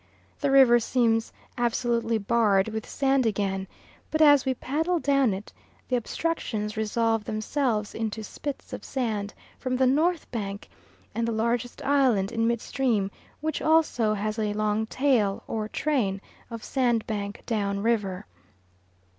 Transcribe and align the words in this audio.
The 0.39 0.49
river 0.49 0.79
seems 0.79 1.31
absolutely 1.59 2.17
barred 2.17 2.69
with 2.69 2.89
sand 2.89 3.27
again; 3.27 3.67
but 4.09 4.19
as 4.19 4.45
we 4.45 4.55
paddle 4.55 4.97
down 4.97 5.31
it, 5.31 5.53
the 5.87 5.95
obstructions 5.95 6.75
resolve 6.75 7.23
themselves 7.25 7.93
into 7.93 8.23
spits 8.23 8.73
of 8.73 8.83
sand 8.83 9.35
from 9.59 9.75
the 9.75 9.85
north 9.85 10.31
bank 10.31 10.69
and 11.13 11.27
the 11.27 11.31
largest 11.31 11.85
island 11.85 12.31
in 12.31 12.47
mid 12.47 12.61
stream, 12.61 13.11
which 13.41 13.61
also 13.61 14.15
has 14.15 14.39
a 14.39 14.53
long 14.53 14.87
tail, 14.87 15.43
or 15.45 15.69
train, 15.69 16.19
of 16.49 16.63
sandbank 16.63 17.43
down 17.45 17.83
river. 17.83 18.25